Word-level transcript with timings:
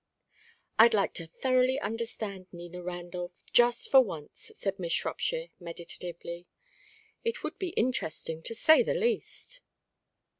"I'd 0.79 0.95
like 0.95 1.13
to 1.13 1.27
thoroughly 1.27 1.79
understand 1.79 2.47
Nina 2.51 2.81
Randolph, 2.81 3.43
just 3.53 3.91
for 3.91 4.01
once," 4.01 4.51
said 4.55 4.79
Miss 4.79 4.93
Shropshire, 4.93 5.49
meditatively. 5.59 6.47
"It 7.23 7.43
would 7.43 7.59
be 7.59 7.69
interesting, 7.77 8.41
to 8.41 8.55
say 8.55 8.81
the 8.81 8.95
least." 8.95 9.61